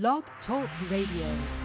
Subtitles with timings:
[0.00, 1.56] Blog Talk Radio.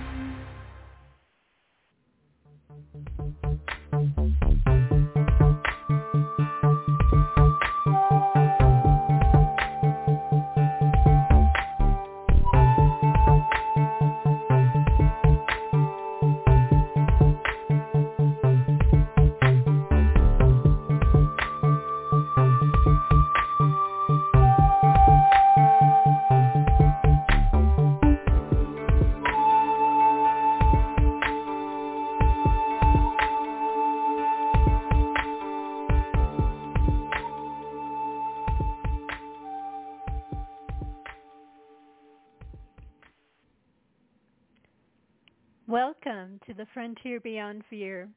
[46.73, 48.07] Frontier Beyond Fear.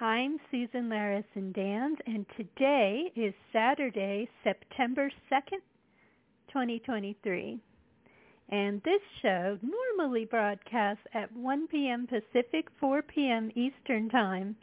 [0.00, 5.58] I'm Susan Larison Danz, and today is Saturday, September 2nd,
[6.48, 7.58] 2023.
[8.50, 12.06] And this show normally broadcasts at 1 p.m.
[12.06, 13.50] Pacific, 4 p.m.
[13.56, 14.54] Eastern Time.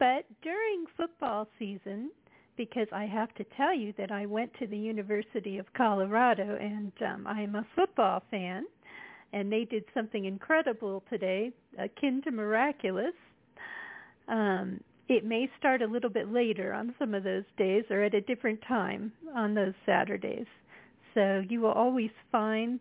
[0.00, 2.10] But during football season,
[2.56, 6.92] because I have to tell you that I went to the University of Colorado and
[7.00, 8.64] um, I'm a football fan,
[9.34, 13.14] and they did something incredible today, akin to miraculous.
[14.28, 18.14] Um, it may start a little bit later on some of those days or at
[18.14, 20.46] a different time on those Saturdays.
[21.14, 22.78] So you will always find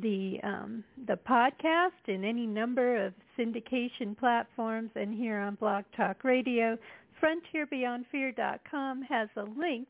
[0.00, 6.22] the um, the podcast in any number of syndication platforms and here on Blog Talk
[6.22, 6.78] Radio.
[7.22, 9.88] FrontierBeyondFear.com has a link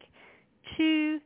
[0.79, 1.19] to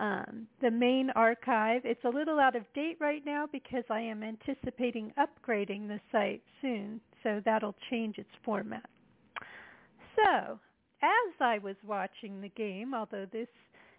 [0.00, 1.82] um, the main archive.
[1.84, 6.42] It's a little out of date right now because I am anticipating upgrading the site
[6.60, 8.88] soon, so that'll change its format.
[10.16, 10.58] So,
[11.02, 13.48] as I was watching the game, although this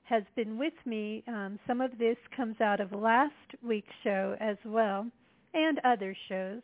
[0.03, 4.57] has been with me, um, some of this comes out of last week's show as
[4.66, 5.07] well,
[5.53, 6.61] and other shows.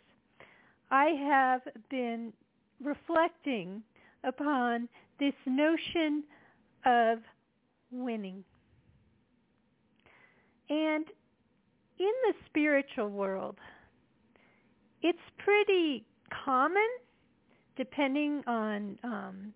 [0.92, 2.34] I have been
[2.84, 3.82] reflecting
[4.24, 6.24] upon this notion
[6.86, 7.20] of
[7.92, 8.44] winning.
[10.72, 11.06] And
[12.00, 13.58] in the spiritual world,
[15.02, 16.06] it's pretty
[16.46, 16.88] common,
[17.76, 19.54] depending on um,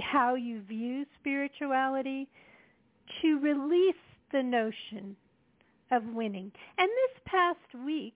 [0.00, 2.28] how you view spirituality,
[3.20, 3.94] to release
[4.30, 5.16] the notion
[5.90, 6.52] of winning.
[6.78, 8.14] And this past week,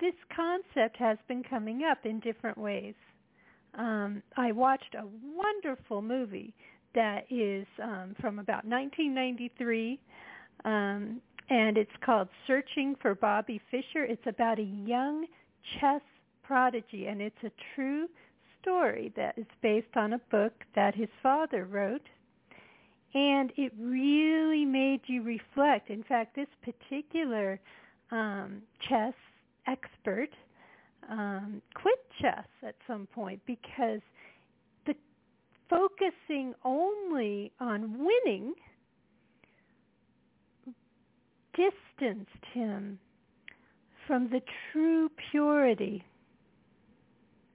[0.00, 2.94] this concept has been coming up in different ways.
[3.74, 6.54] Um, I watched a wonderful movie
[6.94, 9.98] that is um, from about 1993
[10.64, 14.04] um, and it's called Searching for Bobby Fischer.
[14.04, 15.26] It's about a young
[15.80, 16.00] chess
[16.42, 18.08] prodigy, and it's a true
[18.60, 22.06] story that is based on a book that his father wrote.
[23.14, 25.90] And it really made you reflect.
[25.90, 27.60] In fact, this particular
[28.10, 29.12] um, chess
[29.66, 30.30] expert
[31.10, 34.00] um, quit chess at some point because
[34.86, 34.94] the
[35.68, 38.54] focusing only on winning–
[41.54, 42.98] distanced him
[44.06, 44.42] from the
[44.72, 46.04] true purity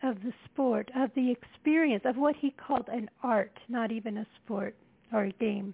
[0.04, 4.28] of the sport, of the experience, of what he called an art, not even a
[4.44, 4.76] sport
[5.12, 5.74] or a game.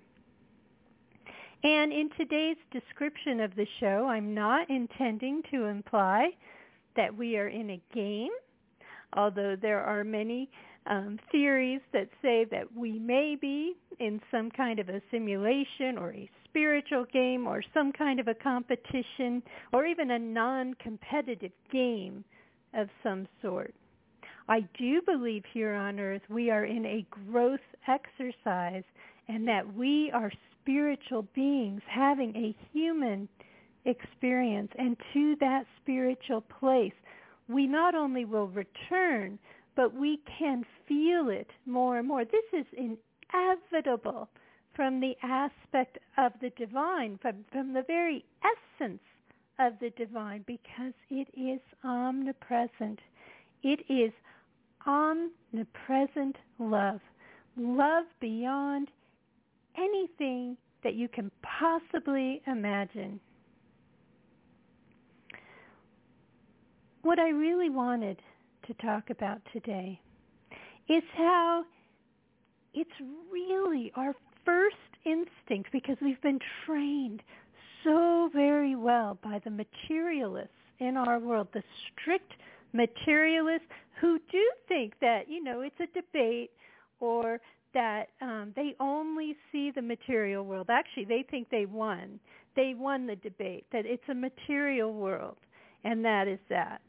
[1.64, 6.32] And in today's description of the show, I'm not intending to imply
[6.96, 8.32] that we are in a game,
[9.16, 10.50] although there are many
[10.88, 16.12] um, theories that say that we may be in some kind of a simulation or
[16.14, 19.42] a spiritual game or some kind of a competition
[19.74, 22.24] or even a non-competitive game
[22.76, 23.74] of some sort.
[24.48, 28.84] I do believe here on earth we are in a growth exercise
[29.28, 30.32] and that we are
[30.62, 33.28] spiritual beings having a human
[33.86, 36.94] experience and to that spiritual place
[37.50, 39.40] we not only will return
[39.76, 42.24] but we can feel it more and more.
[42.24, 42.66] This is
[43.34, 44.30] inevitable
[44.76, 49.02] from the aspect of the divine, from, from the very essence
[49.60, 53.00] of the divine, because it is omnipresent.
[53.62, 54.12] It is
[54.88, 57.00] omnipresent love.
[57.56, 58.90] Love beyond
[59.78, 63.20] anything that you can possibly imagine.
[67.04, 68.22] What I really wanted
[68.68, 70.00] to talk about today
[70.90, 71.64] is how
[72.74, 72.90] it's
[73.32, 74.16] really our
[74.46, 74.76] first
[75.06, 77.22] instinct because we've been trained
[77.84, 80.50] so very well by the materialists
[80.80, 82.34] in our world, the strict
[82.72, 83.68] materialists
[84.00, 86.52] who do think that, you know, it's a debate
[87.00, 87.40] or
[87.74, 90.68] that um, they only see the material world.
[90.70, 92.20] Actually, they think they won.
[92.56, 95.38] they won the debate that it's a material world,
[95.84, 96.82] and that is that.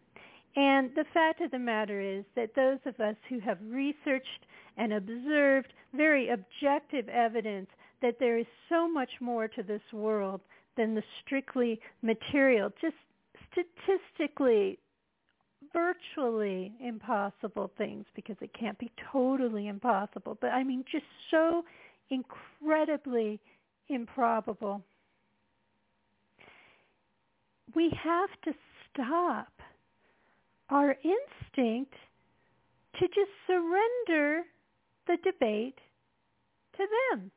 [0.57, 4.93] And the fact of the matter is that those of us who have researched and
[4.93, 7.69] observed very objective evidence
[8.03, 10.41] that there is so much more to this world
[10.77, 12.97] than the strictly material, just
[13.53, 14.79] statistically
[15.73, 21.65] virtually impossible things because it can't be totally impossible, but I mean just so
[22.11, 23.41] incredibly
[23.89, 24.83] improbable.
[27.75, 28.53] We have to
[28.93, 29.49] stop
[30.71, 31.95] our instinct
[33.01, 34.43] to just surrender
[35.07, 35.79] the debate
[36.77, 37.31] to them.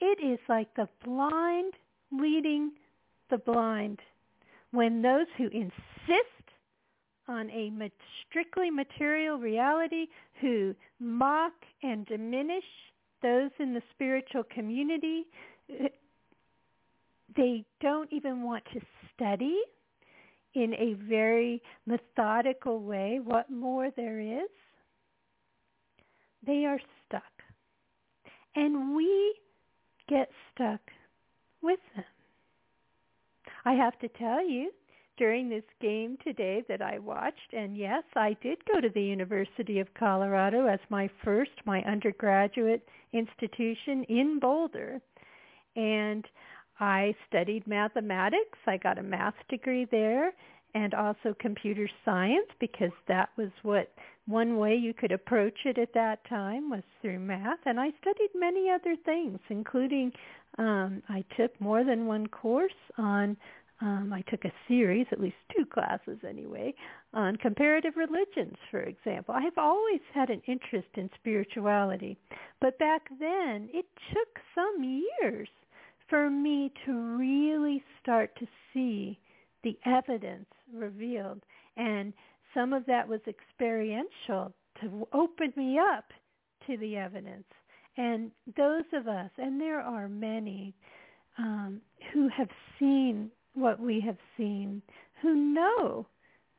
[0.00, 1.74] It is like the blind
[2.12, 2.72] leading
[3.30, 4.00] the blind
[4.70, 6.36] when those who insist
[7.28, 7.72] on a
[8.28, 10.06] strictly material reality,
[10.40, 11.52] who mock
[11.82, 12.64] and diminish
[13.22, 15.24] those in the spiritual community,
[17.36, 18.80] they don't even want to
[19.14, 19.58] study
[20.54, 24.48] in a very methodical way what more there is.
[26.46, 27.22] They are stuck.
[28.54, 29.34] And we
[30.08, 30.80] get stuck
[31.62, 32.04] with them.
[33.64, 34.70] I have to tell you,
[35.18, 39.80] during this game today that I watched, and yes, I did go to the University
[39.80, 45.00] of Colorado as my first, my undergraduate institution in Boulder.
[45.74, 46.24] And
[46.78, 48.58] I studied mathematics.
[48.66, 50.32] I got a math degree there
[50.76, 53.90] and also computer science because that was what
[54.26, 58.28] one way you could approach it at that time was through math and I studied
[58.34, 60.12] many other things including
[60.58, 63.38] um I took more than one course on
[63.82, 66.72] um, I took a series, at least two classes anyway,
[67.12, 69.34] on comparative religions, for example.
[69.34, 72.16] I have always had an interest in spirituality,
[72.58, 73.84] but back then it
[74.14, 74.82] took some
[75.20, 75.48] years
[76.08, 79.18] for me to really start to see
[79.66, 81.42] the evidence revealed.
[81.76, 82.12] And
[82.54, 86.04] some of that was experiential to open me up
[86.68, 87.48] to the evidence.
[87.96, 90.72] And those of us, and there are many,
[91.36, 91.80] um,
[92.12, 92.48] who have
[92.78, 94.82] seen what we have seen,
[95.20, 96.06] who know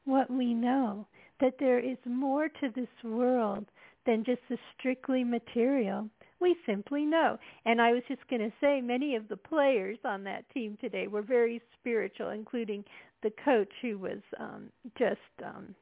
[0.04, 1.08] what we know,
[1.40, 3.66] that there is more to this world
[4.06, 6.10] than just the strictly material.
[6.40, 7.38] We simply know.
[7.66, 11.08] And I was just going to say many of the players on that team today
[11.08, 12.84] were very spiritual, including
[13.24, 15.74] the coach who was um, just um,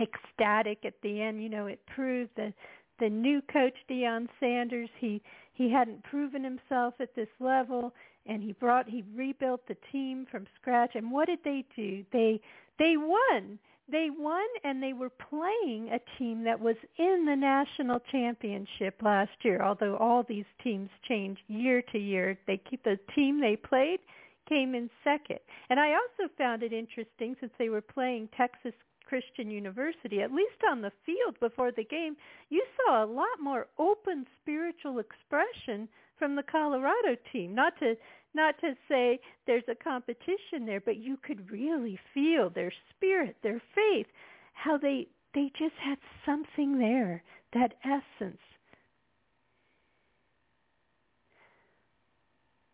[0.00, 1.42] ecstatic at the end.
[1.42, 2.54] You know, it proved that
[2.98, 7.94] the new coach Deion Sanders, he he hadn't proven himself at this level
[8.26, 12.04] and he brought he rebuilt the team from scratch and what did they do?
[12.12, 12.40] They
[12.78, 13.58] they won
[13.90, 19.32] they won and they were playing a team that was in the national championship last
[19.42, 22.38] year although all these teams change year to year.
[22.46, 24.00] They keep the team they played
[24.48, 25.40] came in second.
[25.70, 28.74] And i also found it interesting since they were playing texas
[29.04, 32.16] christian university at least on the field before the game
[32.48, 35.88] you saw a lot more open spiritual expression
[36.18, 37.54] from the colorado team.
[37.54, 37.96] Not to
[38.36, 43.60] not to say there's a competition there, but you could really feel their spirit, their
[43.74, 44.06] faith,
[44.52, 47.22] how they they just had something there,
[47.52, 48.40] that essence.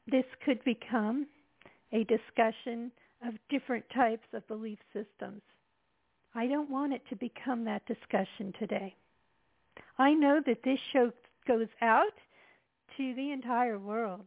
[0.06, 1.26] This could become
[1.92, 2.92] a discussion
[3.26, 5.42] of different types of belief systems.
[6.34, 8.94] I don't want it to become that discussion today.
[9.98, 11.12] I know that this show
[11.46, 12.14] goes out
[12.96, 14.22] to the entire world.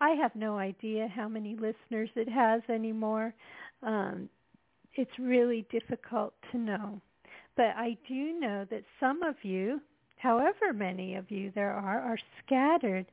[0.00, 3.34] I have no idea how many listeners it has anymore.
[3.82, 4.28] Um,
[4.94, 7.00] it's really difficult to know.
[7.56, 9.80] But I do know that some of you,
[10.16, 13.06] however many of you there are, are scattered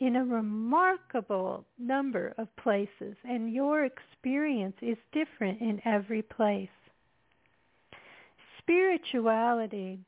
[0.00, 6.68] in a remarkable number of places, and your experience is different in every place.
[8.58, 10.00] Spirituality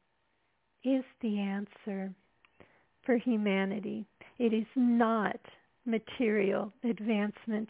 [0.84, 2.12] is the answer
[3.04, 4.06] for humanity.
[4.38, 5.38] It is not
[5.86, 7.68] material advancement.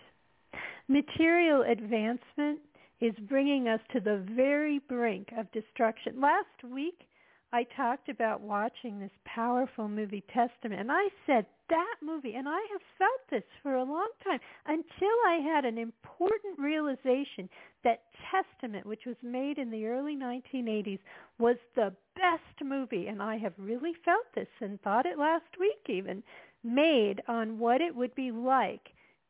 [0.88, 2.60] Material advancement
[3.00, 6.20] is bringing us to the very brink of destruction.
[6.20, 7.06] Last week,
[7.52, 12.58] I talked about watching this powerful movie, Testament, and I said that movie, and I
[12.72, 17.48] have felt this for a long time until I had an important realization
[17.84, 20.98] that Testament, which was made in the early 1980s,
[21.38, 25.88] was the best movie, and I have really felt this and thought it last week
[25.88, 26.24] even,
[26.64, 28.88] made on what it would be like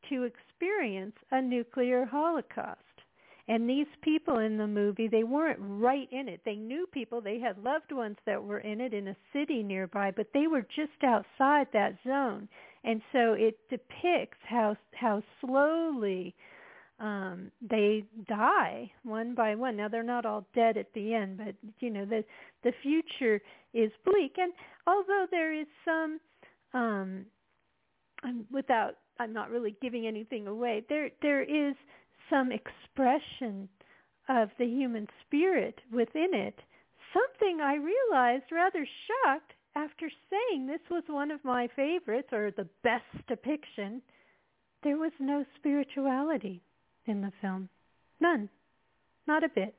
[0.09, 2.79] to experience a nuclear holocaust.
[3.47, 6.41] And these people in the movie, they weren't right in it.
[6.45, 7.21] They knew people.
[7.21, 10.65] They had loved ones that were in it in a city nearby, but they were
[10.75, 12.47] just outside that zone.
[12.83, 16.33] And so it depicts how how slowly
[16.99, 21.53] um they die one by one now they're not all dead at the end but
[21.81, 22.23] you know the
[22.63, 23.41] the future
[23.73, 24.53] is bleak and
[24.87, 26.21] although there is some
[26.75, 27.25] um
[28.51, 31.75] without I'm not really giving anything away there there is
[32.29, 33.69] some expression
[34.29, 36.59] of the human spirit within it
[37.13, 42.67] something I realized rather shocked after saying this was one of my favorites or the
[42.83, 44.01] best depiction
[44.85, 46.61] there was no spirituality
[47.07, 47.69] in the film.
[48.19, 48.49] None.
[49.27, 49.73] Not a bit.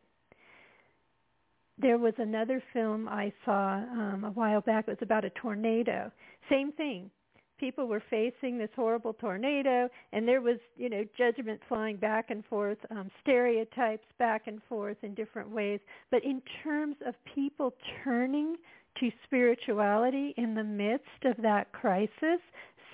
[1.78, 4.88] There was another film I saw um, a while back.
[4.88, 6.11] It was about a tornado.
[6.49, 7.11] Same thing.
[7.59, 12.45] People were facing this horrible tornado, and there was, you know, judgment flying back and
[12.47, 15.80] forth, um, stereotypes back and forth in different ways.
[16.11, 17.73] But in terms of people
[18.04, 18.56] turning
[19.00, 22.40] to spirituality in the midst of that crisis,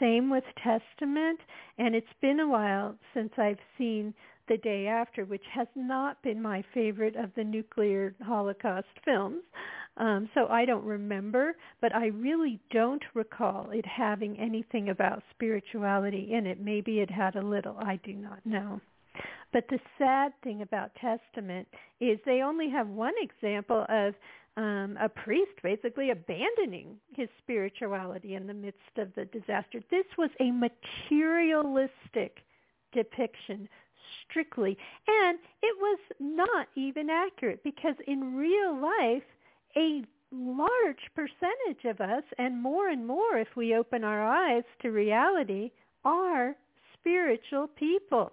[0.00, 1.40] same with Testament,
[1.78, 4.14] and it's been a while since I've seen
[4.48, 9.42] The Day After, which has not been my favorite of the nuclear Holocaust films.
[9.96, 16.32] Um, so I don't remember, but I really don't recall it having anything about spirituality
[16.32, 16.60] in it.
[16.60, 17.76] Maybe it had a little.
[17.78, 18.80] I do not know.
[19.52, 21.68] But the sad thing about Testament
[22.00, 24.14] is they only have one example of
[24.56, 29.80] um, a priest basically abandoning his spirituality in the midst of the disaster.
[29.90, 32.38] This was a materialistic
[32.92, 33.68] depiction
[34.28, 34.76] strictly.
[35.06, 39.22] And it was not even accurate because in real life,
[39.76, 44.90] a large percentage of us, and more and more if we open our eyes to
[44.90, 45.70] reality,
[46.04, 46.56] are
[46.94, 48.32] spiritual people.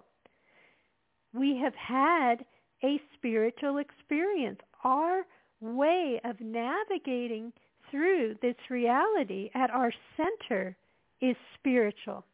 [1.32, 2.44] We have had
[2.82, 4.60] a spiritual experience.
[4.82, 5.26] Our
[5.60, 7.52] way of navigating
[7.90, 10.76] through this reality at our center
[11.20, 12.24] is spiritual.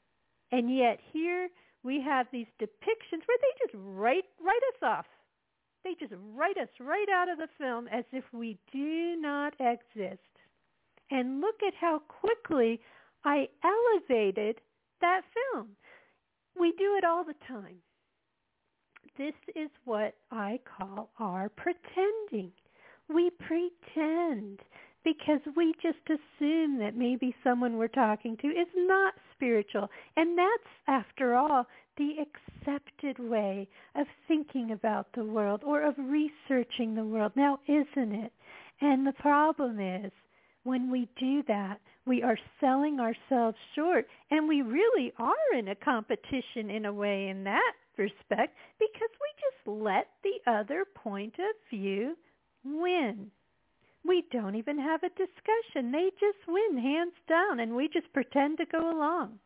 [0.52, 1.48] And yet here
[1.86, 5.06] we have these depictions where they just write write us off.
[5.84, 10.20] They just write us right out of the film as if we do not exist.
[11.12, 12.80] And look at how quickly
[13.24, 14.60] I elevated
[15.00, 15.20] that
[15.52, 15.68] film.
[16.58, 17.76] We do it all the time.
[19.16, 22.50] This is what I call our pretending
[23.08, 24.60] we pretend
[25.06, 29.88] because we just assume that maybe someone we're talking to is not spiritual.
[30.16, 31.64] And that's, after all,
[31.96, 37.30] the accepted way of thinking about the world or of researching the world.
[37.36, 38.32] Now, isn't it?
[38.80, 40.10] And the problem is,
[40.64, 44.08] when we do that, we are selling ourselves short.
[44.32, 49.30] And we really are in a competition in a way in that respect because we
[49.38, 52.16] just let the other point of view
[52.64, 53.30] win.
[54.06, 55.90] We don't even have a discussion.
[55.90, 59.38] They just win hands down and we just pretend to go along.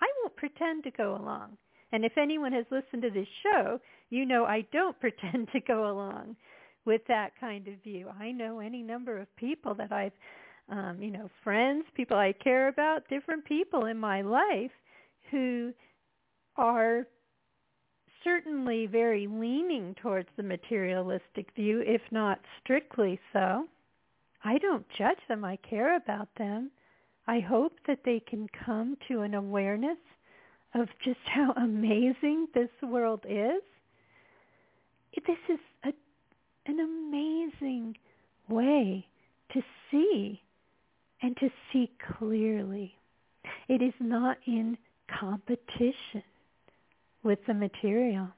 [0.00, 1.56] I won't pretend to go along.
[1.92, 5.90] And if anyone has listened to this show, you know I don't pretend to go
[5.90, 6.36] along
[6.84, 8.08] with that kind of view.
[8.18, 10.12] I know any number of people that I've,
[10.68, 14.70] um, you know, friends, people I care about, different people in my life
[15.30, 15.72] who
[16.56, 17.06] are
[18.24, 23.66] certainly very leaning towards the materialistic view, if not strictly so.
[24.44, 25.44] I don't judge them.
[25.44, 26.70] I care about them.
[27.26, 29.98] I hope that they can come to an awareness
[30.74, 33.62] of just how amazing this world is.
[35.26, 35.92] This is a,
[36.66, 37.96] an amazing
[38.48, 39.06] way
[39.52, 40.40] to see
[41.22, 42.94] and to see clearly.
[43.68, 44.76] It is not in
[45.18, 46.22] competition
[47.22, 48.28] with the material.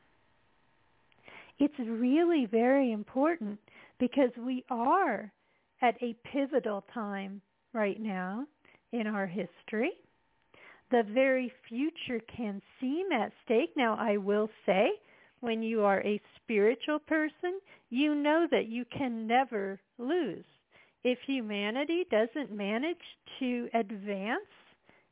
[1.59, 3.59] It's really very important
[3.99, 5.33] because we are
[5.83, 7.41] at a pivotal time
[7.73, 8.47] right now
[8.93, 9.93] in our history.
[10.91, 13.71] The very future can seem at stake.
[13.77, 14.89] Now, I will say,
[15.41, 20.45] when you are a spiritual person, you know that you can never lose.
[21.05, 22.97] If humanity doesn't manage
[23.39, 24.41] to advance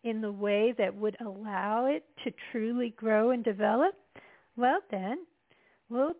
[0.02, 3.94] in the way that would allow it to truly grow and develop,
[4.56, 5.18] well then,
[5.88, 6.14] we'll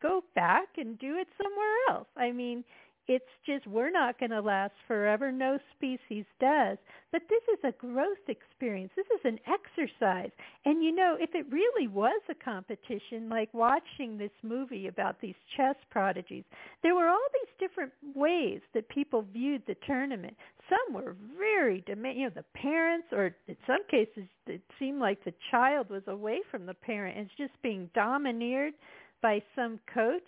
[0.00, 2.08] go back and do it somewhere else.
[2.16, 2.64] I mean,
[3.10, 5.32] it's just we're not going to last forever.
[5.32, 6.78] No species does.
[7.10, 8.92] But this is a growth experience.
[8.94, 10.30] This is an exercise.
[10.64, 15.34] And you know, if it really was a competition, like watching this movie about these
[15.56, 16.44] chess prodigies,
[16.84, 20.36] there were all these different ways that people viewed the tournament.
[20.68, 21.82] Some were very.
[21.88, 26.42] You know, the parents, or in some cases, it seemed like the child was away
[26.48, 28.74] from the parent and just being domineered
[29.20, 30.22] by some coach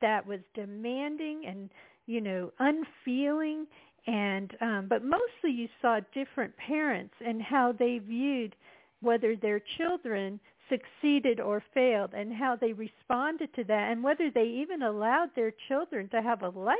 [0.00, 1.70] that was demanding and
[2.08, 3.66] you know, unfeeling
[4.06, 8.56] and um, but mostly you saw different parents and how they viewed
[9.02, 10.40] whether their children
[10.70, 15.52] succeeded or failed and how they responded to that and whether they even allowed their
[15.68, 16.76] children to have a life.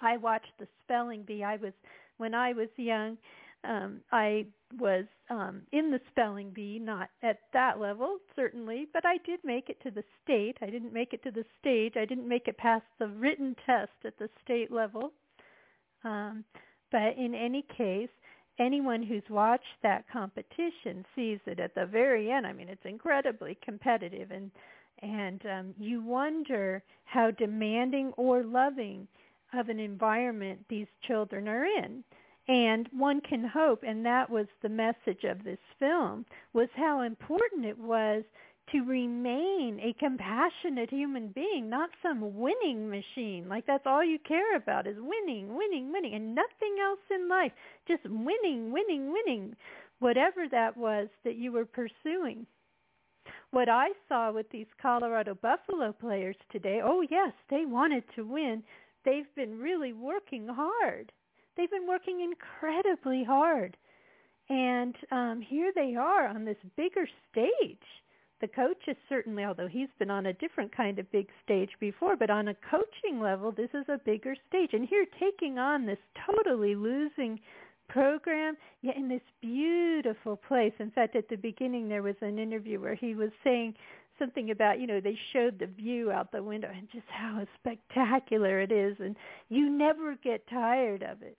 [0.00, 1.42] I watched the spelling bee.
[1.42, 1.72] I was
[2.18, 3.18] when I was young,
[3.66, 4.46] um, I
[4.78, 9.68] was um, in the spelling bee, not at that level certainly, but I did make
[9.68, 10.56] it to the state.
[10.60, 11.94] I didn't make it to the stage.
[11.96, 15.12] I didn't make it past the written test at the state level.
[16.04, 16.44] Um,
[16.90, 18.10] but in any case,
[18.58, 23.58] anyone who's watched that competition sees that at the very end, I mean, it's incredibly
[23.64, 24.50] competitive, and
[25.02, 29.08] and um, you wonder how demanding or loving
[29.52, 32.04] of an environment these children are in.
[32.46, 37.64] And one can hope, and that was the message of this film, was how important
[37.64, 38.22] it was
[38.72, 43.48] to remain a compassionate human being, not some winning machine.
[43.48, 47.52] Like that's all you care about is winning, winning, winning, and nothing else in life.
[47.86, 49.56] Just winning, winning, winning,
[49.98, 52.46] whatever that was that you were pursuing.
[53.50, 58.62] What I saw with these Colorado Buffalo players today, oh yes, they wanted to win.
[59.04, 61.12] They've been really working hard.
[61.56, 63.76] They've been working incredibly hard.
[64.48, 67.78] And um, here they are on this bigger stage
[68.44, 72.14] the coach is certainly, although he's been on a different kind of big stage before,
[72.14, 74.70] but on a coaching level, this is a bigger stage.
[74.74, 77.40] And here taking on this totally losing
[77.88, 80.74] program, yet in this beautiful place.
[80.78, 83.74] In fact, at the beginning there was an interview where he was saying
[84.18, 88.60] something about, you know, they showed the view out the window and just how spectacular
[88.60, 88.96] it is.
[89.00, 89.16] And
[89.48, 91.38] you never get tired of it.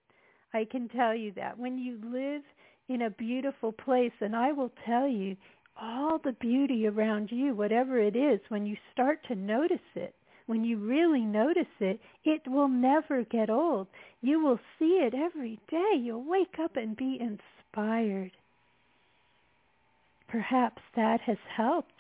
[0.55, 1.57] I can tell you that.
[1.57, 2.41] When you live
[2.87, 5.35] in a beautiful place, and I will tell you,
[5.79, 10.63] all the beauty around you, whatever it is, when you start to notice it, when
[10.63, 13.87] you really notice it, it will never get old.
[14.21, 15.99] You will see it every day.
[15.99, 18.31] You'll wake up and be inspired.
[20.29, 21.94] Perhaps that has helped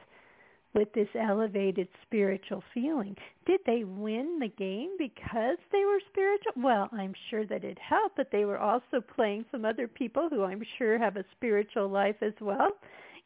[0.75, 3.15] with this elevated spiritual feeling.
[3.45, 6.51] Did they win the game because they were spiritual?
[6.57, 10.43] Well, I'm sure that it helped, but they were also playing some other people who
[10.43, 12.69] I'm sure have a spiritual life as well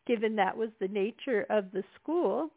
[0.09, 2.49] given that was the nature of the school.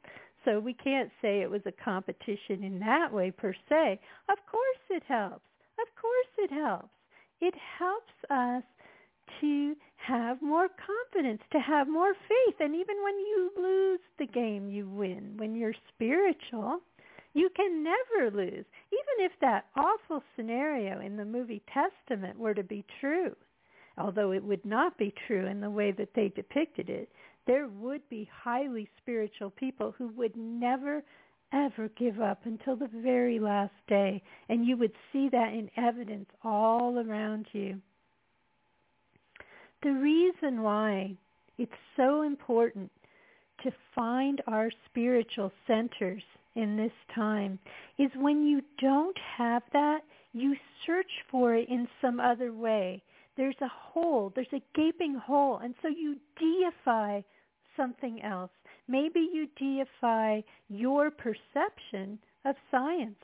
[0.45, 4.01] So we can't say it was a competition in that way per se.
[4.31, 5.45] Of course it helps.
[5.79, 6.89] Of course it helps.
[7.41, 8.65] It helps us
[9.41, 12.57] to have more confidence, to have more faith.
[12.61, 15.35] And even when you lose the game, you win.
[15.37, 16.81] When you're spiritual,
[17.35, 18.65] you can never lose.
[18.93, 23.35] Even if that awful scenario in the movie Testament were to be true,
[23.97, 27.09] although it would not be true in the way that they depicted it,
[27.47, 31.03] there would be highly spiritual people who would never
[31.53, 34.23] ever give up until the very last day.
[34.49, 37.81] And you would see that in evidence all around you.
[39.83, 41.17] The reason why
[41.59, 42.91] it's so important
[43.63, 46.23] to find our spiritual centers
[46.55, 47.59] in this time
[47.99, 53.03] is when you don't have that, you search for it in some other way
[53.37, 57.23] there's a hole, there's a gaping hole, and so you deify
[57.77, 58.51] something else.
[58.89, 63.17] Maybe you deify your perception of science.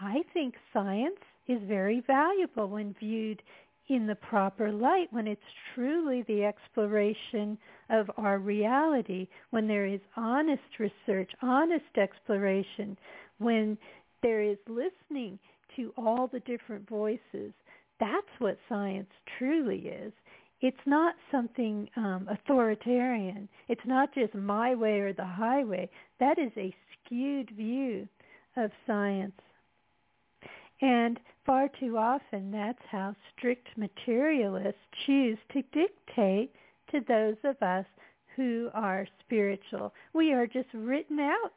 [0.00, 3.42] I think science is very valuable when viewed
[3.88, 5.40] in the proper light, when it's
[5.74, 7.58] truly the exploration
[7.90, 12.96] of our reality, when there is honest research, honest exploration,
[13.38, 13.76] when
[14.22, 15.38] there is listening
[15.76, 17.52] to all the different voices
[18.00, 20.12] that's what science truly is.
[20.60, 23.48] It's not something um, authoritarian.
[23.68, 25.90] It's not just my way or the highway.
[26.20, 28.08] That is a skewed view
[28.56, 29.40] of science.
[30.80, 36.52] And far too often that's how strict materialists choose to dictate
[36.90, 37.86] to those of us
[38.36, 39.92] who are spiritual.
[40.12, 41.52] We are just written out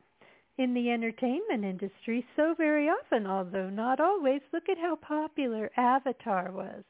[0.58, 4.42] in the entertainment industry so very often, although not always.
[4.52, 6.84] Look at how popular Avatar was.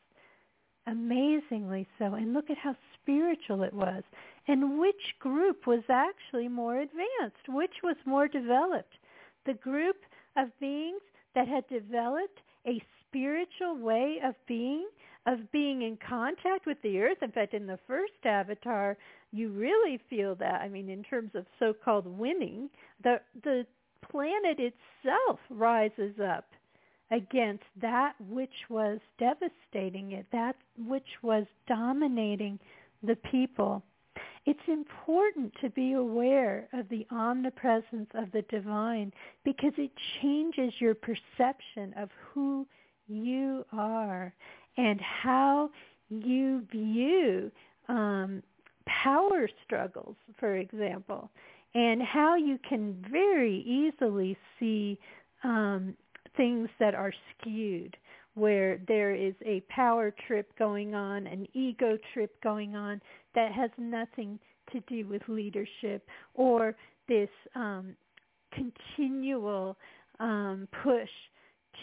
[0.87, 2.13] Amazingly so.
[2.13, 4.03] And look at how spiritual it was.
[4.47, 7.49] And which group was actually more advanced?
[7.49, 8.93] Which was more developed?
[9.45, 9.97] The group
[10.37, 11.01] of beings
[11.35, 14.87] that had developed a spiritual way of being,
[15.25, 17.17] of being in contact with the earth.
[17.21, 18.97] In fact, in the first Avatar,
[19.31, 20.61] you really feel that.
[20.61, 22.69] I mean, in terms of so-called winning,
[23.03, 23.65] the the
[24.09, 26.45] planet itself rises up
[27.11, 30.55] against that which was devastating it, that
[30.87, 32.59] which was dominating
[33.03, 33.83] the people.
[34.47, 39.11] It's important to be aware of the omnipresence of the divine
[39.43, 42.65] because it changes your perception of who
[43.09, 44.33] you are
[44.77, 45.69] and how
[46.09, 47.51] you view
[47.89, 48.41] um,
[48.85, 51.29] power struggles, for example,
[51.75, 54.97] and how you can very easily see
[55.43, 55.93] um,
[56.37, 57.97] things that are skewed
[58.37, 63.01] where there is a power trip going on, an ego trip going on
[63.33, 64.37] that has nothing
[64.71, 66.75] to do with leadership or
[67.07, 67.95] this um,
[68.53, 69.75] continual
[70.19, 71.09] um, push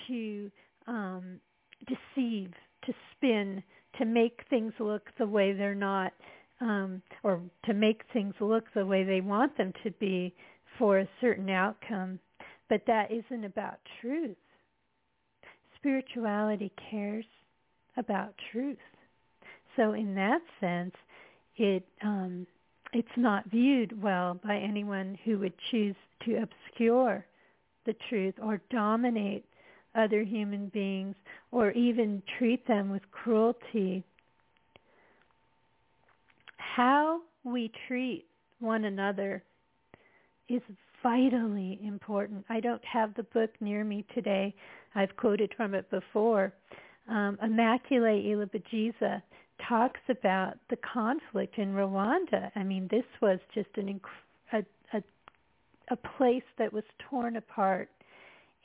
[0.06, 0.48] to
[0.86, 1.40] um,
[1.88, 2.52] deceive,
[2.86, 3.60] to spin,
[3.98, 6.12] to make things look the way they're not,
[6.60, 10.32] um, or to make things look the way they want them to be
[10.78, 12.20] for a certain outcome.
[12.68, 14.36] But that isn't about truth
[15.84, 17.26] spirituality cares
[17.98, 18.78] about truth.
[19.76, 20.94] So in that sense,
[21.56, 22.46] it um,
[22.92, 27.26] it's not viewed well by anyone who would choose to obscure
[27.84, 29.44] the truth or dominate
[29.94, 31.16] other human beings
[31.52, 34.02] or even treat them with cruelty.
[36.56, 38.24] How we treat
[38.58, 39.42] one another
[40.48, 40.62] is
[41.02, 42.44] vitally important.
[42.48, 44.54] I don't have the book near me today.
[44.94, 46.52] I've quoted from it before.
[47.08, 49.22] Um, Immaculée Ilibagiza
[49.68, 52.50] talks about the conflict in Rwanda.
[52.54, 54.54] I mean, this was just an inc-
[54.92, 55.02] a, a,
[55.90, 57.88] a place that was torn apart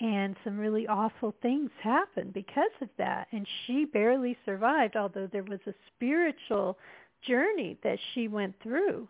[0.02, 3.28] and some really awful things happened because of that.
[3.32, 6.78] And she barely survived, although there was a spiritual
[7.28, 9.08] journey that she went through.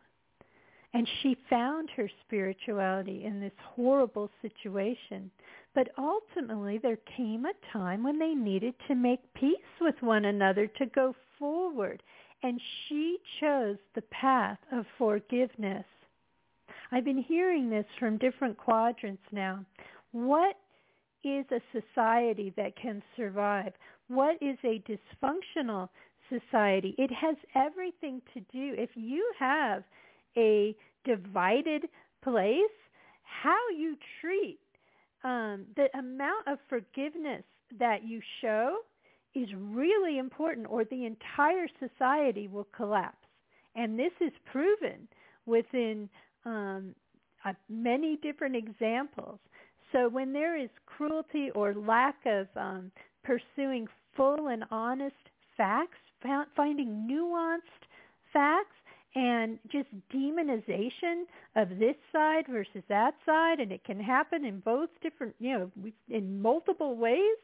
[0.93, 5.29] And she found her spirituality in this horrible situation.
[5.79, 10.67] But ultimately, there came a time when they needed to make peace with one another
[10.67, 12.03] to go forward.
[12.43, 15.85] And she chose the path of forgiveness.
[16.91, 19.63] I've been hearing this from different quadrants now.
[20.11, 20.57] What
[21.23, 23.71] is a society that can survive?
[24.09, 25.87] What is a dysfunctional
[26.27, 26.93] society?
[26.97, 28.75] It has everything to do.
[28.77, 29.85] If you have
[30.35, 31.87] a divided
[32.21, 32.75] place,
[33.23, 34.59] how you treat
[35.23, 37.43] um, the amount of forgiveness
[37.77, 38.77] that you show
[39.35, 43.27] is really important or the entire society will collapse.
[43.75, 45.07] And this is proven
[45.45, 46.09] within
[46.45, 46.95] um,
[47.45, 49.39] uh, many different examples.
[49.91, 52.91] So when there is cruelty or lack of um,
[53.23, 55.15] pursuing full and honest
[55.55, 55.97] facts,
[56.55, 57.87] finding nuanced
[58.33, 58.75] facts,
[59.15, 61.23] and just demonization
[61.55, 65.71] of this side versus that side and it can happen in both different you know
[66.09, 67.37] in multiple ways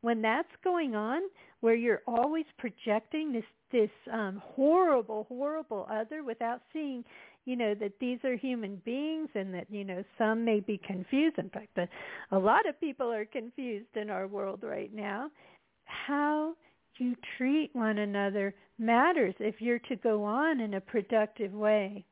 [0.00, 1.22] when that's going on
[1.60, 7.04] where you're always projecting this this um horrible horrible other without seeing
[7.44, 11.38] you know that these are human beings and that you know some may be confused.
[11.38, 11.78] In fact
[12.30, 15.30] a lot of people are confused in our world right now.
[15.84, 16.54] How
[16.98, 22.04] you treat one another matters if you're to go on in a productive way.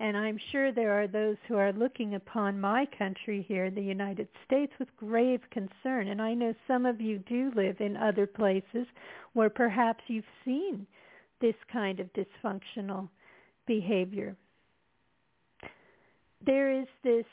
[0.00, 4.28] And I'm sure there are those who are looking upon my country here, the United
[4.46, 6.08] States, with grave concern.
[6.08, 8.86] And I know some of you do live in other places
[9.32, 10.86] where perhaps you've seen
[11.40, 13.08] this kind of dysfunctional
[13.66, 14.36] behavior.
[16.46, 17.26] There is this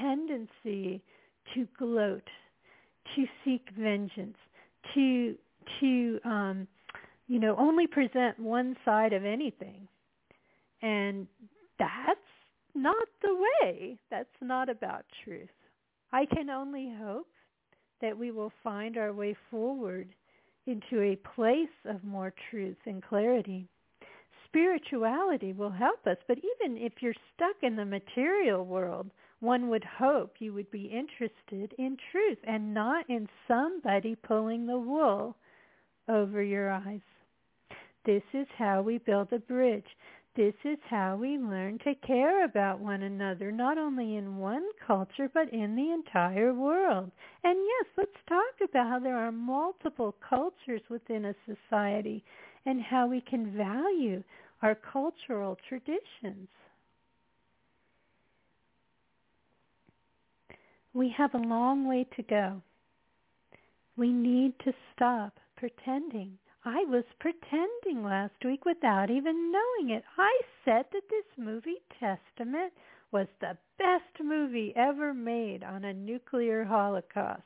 [0.00, 1.02] tendency
[1.54, 2.28] to gloat,
[3.16, 4.36] to seek vengeance,
[4.94, 5.36] to
[5.80, 6.68] to um,
[7.28, 9.88] you know only present one side of anything,
[10.82, 11.26] and
[11.78, 12.18] that's
[12.74, 13.98] not the way.
[14.10, 15.48] That's not about truth.
[16.12, 17.28] I can only hope
[18.00, 20.08] that we will find our way forward
[20.66, 23.68] into a place of more truth and clarity.
[24.46, 29.84] Spirituality will help us, but even if you're stuck in the material world, one would
[29.84, 35.36] hope you would be interested in truth and not in somebody pulling the wool
[36.08, 37.00] over your eyes.
[38.04, 39.86] This is how we build a bridge.
[40.34, 45.30] This is how we learn to care about one another, not only in one culture,
[45.32, 47.10] but in the entire world.
[47.44, 52.24] And yes, let's talk about how there are multiple cultures within a society
[52.64, 54.22] and how we can value
[54.62, 56.48] our cultural traditions.
[60.94, 62.62] We have a long way to go.
[63.96, 66.36] We need to stop pretending.
[66.64, 70.02] I was pretending last week without even knowing it.
[70.18, 72.72] I said that this movie, Testament,
[73.12, 77.42] was the best movie ever made on a nuclear holocaust.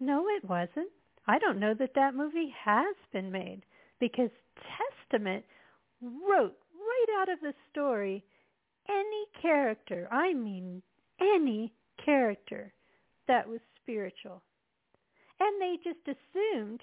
[0.00, 0.90] No, it wasn't.
[1.28, 3.62] I don't know that that movie has been made
[4.00, 5.44] because Testament
[6.02, 8.24] wrote right out of the story
[8.88, 10.82] any character, I mean
[11.20, 11.72] any
[12.04, 12.72] character,
[13.28, 14.42] that was spiritual
[15.40, 16.80] And they just assumed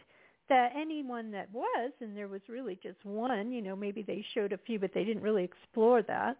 [0.50, 4.54] that anyone that was, and there was really just one, you know, maybe they showed
[4.54, 6.38] a few, but they didn't really explore that,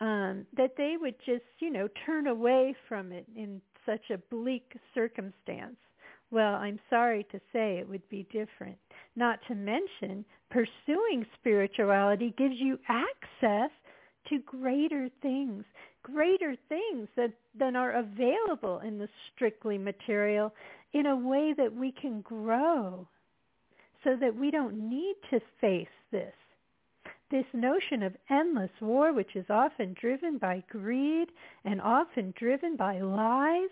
[0.00, 4.72] um, that they would just, you know, turn away from it in such a bleak
[4.92, 5.76] circumstance.
[6.30, 8.76] Well, I'm sorry to say it would be different.
[9.14, 13.70] Not to mention, pursuing spirituality gives you access
[14.28, 15.64] to greater things,
[16.02, 20.52] greater things that, than are available in the strictly material
[20.94, 23.06] in a way that we can grow
[24.04, 26.32] so that we don't need to face this.
[27.30, 31.28] This notion of endless war, which is often driven by greed
[31.64, 33.70] and often driven by lies,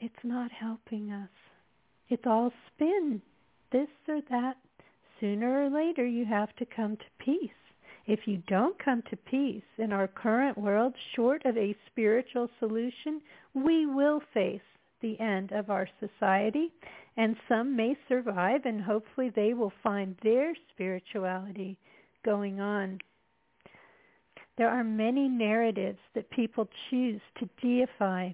[0.00, 1.28] it's not helping us.
[2.08, 3.22] It's all spin,
[3.70, 4.56] this or that.
[5.20, 7.50] Sooner or later you have to come to peace.
[8.06, 13.20] If you don't come to peace in our current world, short of a spiritual solution,
[13.54, 14.60] we will face
[15.00, 16.70] the end of our society,
[17.16, 21.76] and some may survive, and hopefully they will find their spirituality
[22.24, 22.98] going on.
[24.56, 28.30] There are many narratives that people choose to deify.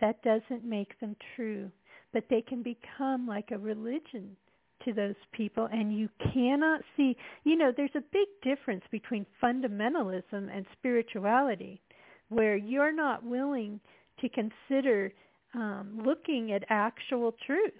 [0.00, 1.70] That doesn't make them true,
[2.12, 4.36] but they can become like a religion
[4.84, 10.54] to those people and you cannot see you know there's a big difference between fundamentalism
[10.54, 11.80] and spirituality
[12.28, 13.80] where you're not willing
[14.20, 15.12] to consider
[15.54, 17.72] um, looking at actual truth.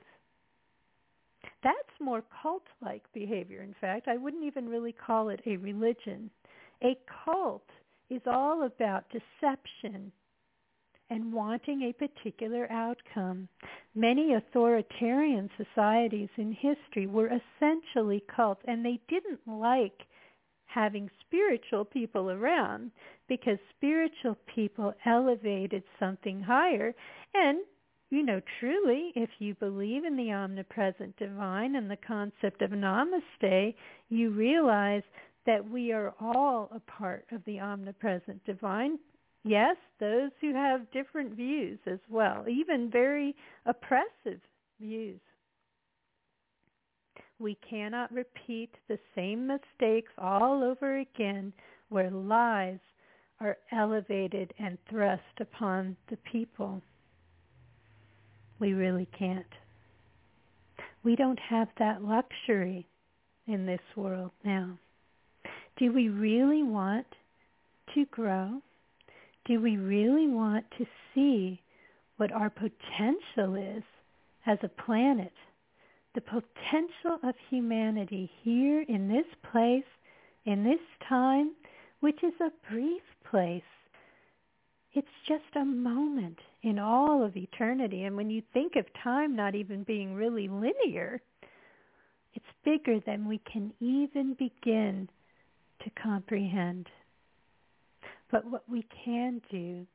[1.62, 3.62] That's more cult-like behavior.
[3.62, 6.30] In fact, I wouldn't even really call it a religion.
[6.82, 7.64] A cult
[8.10, 10.12] is all about deception
[11.10, 13.48] and wanting a particular outcome.
[13.94, 20.02] Many authoritarian societies in history were essentially cults, and they didn't like
[20.66, 22.90] having spiritual people around
[23.28, 26.94] because spiritual people elevated something higher
[27.34, 27.58] and
[28.10, 33.74] you know truly if you believe in the omnipresent divine and the concept of namaste
[34.08, 35.02] you realize
[35.46, 38.98] that we are all a part of the omnipresent divine
[39.44, 43.34] yes those who have different views as well even very
[43.66, 44.40] oppressive
[44.80, 45.20] views
[47.38, 51.52] we cannot repeat the same mistakes all over again
[51.88, 52.78] where lies
[53.40, 56.80] are elevated and thrust upon the people.
[58.58, 59.46] We really can't.
[61.02, 62.86] We don't have that luxury
[63.46, 64.78] in this world now.
[65.76, 67.06] Do we really want
[67.94, 68.60] to grow?
[69.46, 71.60] Do we really want to see
[72.16, 73.82] what our potential is
[74.46, 75.32] as a planet?
[76.14, 79.84] the potential of humanity here in this place,
[80.44, 81.52] in this time,
[82.00, 83.62] which is a brief place.
[84.92, 88.02] It's just a moment in all of eternity.
[88.04, 91.20] And when you think of time not even being really linear,
[92.34, 95.08] it's bigger than we can even begin
[95.84, 96.88] to comprehend.
[98.32, 99.86] But what we can do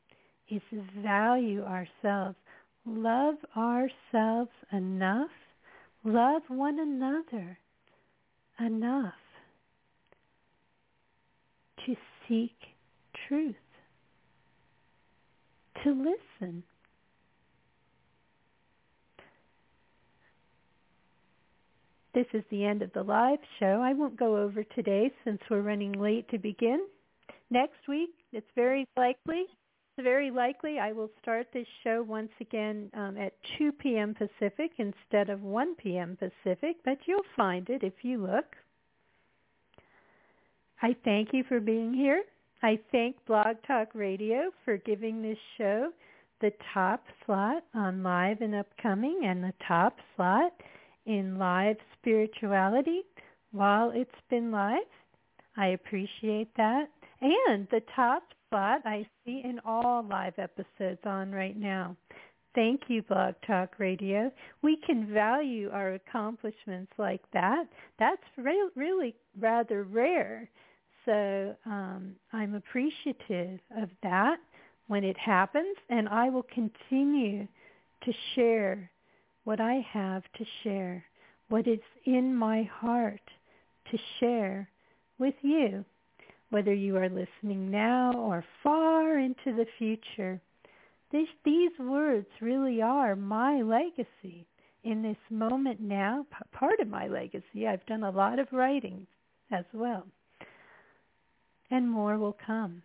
[0.50, 0.62] is
[1.04, 2.38] value ourselves,
[2.86, 5.30] love ourselves enough
[6.04, 7.60] Love one another
[8.60, 9.14] enough
[11.86, 11.96] to
[12.28, 12.56] seek
[13.28, 13.56] truth,
[15.84, 16.64] to listen.
[22.14, 23.82] This is the end of the live show.
[23.82, 26.88] I won't go over today since we're running late to begin.
[27.50, 29.46] Next week, it's very likely
[30.00, 34.16] it's very likely I will start this show once again um, at 2 p.m.
[34.16, 36.18] Pacific instead of 1 p.m.
[36.18, 38.46] Pacific, but you'll find it if you look.
[40.82, 42.24] I thank you for being here.
[42.62, 45.92] I thank Blog Talk Radio for giving this show
[46.42, 50.54] the top slot on live and upcoming and the top slot
[51.06, 53.02] in live spirituality
[53.52, 54.78] while it's been live.
[55.56, 56.90] I appreciate that.
[57.22, 61.96] And the top spot I see in all live episodes on right now.
[62.56, 64.32] Thank you, Blog Talk Radio.
[64.62, 67.66] We can value our accomplishments like that.
[68.00, 70.50] That's re- really rather rare.
[71.10, 74.38] So um, I'm appreciative of that
[74.86, 77.48] when it happens, and I will continue
[78.04, 78.92] to share
[79.44, 81.04] what I have to share,
[81.48, 83.22] what is in my heart
[83.90, 84.70] to share
[85.18, 85.84] with you
[86.52, 90.40] whether you are listening now or far into the future.
[91.12, 94.46] This, these words really are my legacy
[94.84, 97.68] in this moment now, part of my legacy.
[97.68, 99.08] I've done a lot of writing
[99.52, 100.06] as well.
[101.72, 102.82] And more will come.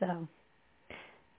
[0.00, 0.28] So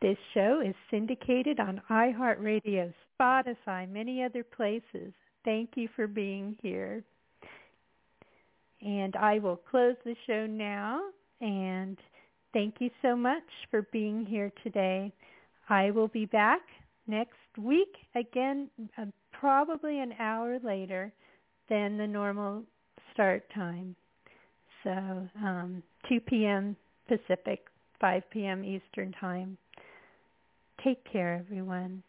[0.02, 5.14] This show is syndicated on iHeartRadio, Spotify, many other places.
[5.44, 7.04] Thank you for being here.
[8.82, 11.02] And I will close the show now.
[11.42, 11.98] And
[12.54, 15.12] thank you so much for being here today.
[15.70, 16.62] I will be back
[17.08, 21.12] next week again, uh, probably an hour later
[21.70, 22.64] than the normal
[23.14, 23.96] start time.
[24.86, 24.92] So
[25.44, 26.78] um, 2 p.m.
[27.08, 27.66] Pacific,
[28.00, 28.64] 5 p.m.
[28.64, 29.58] Eastern Time.
[30.84, 32.04] Take care, everyone.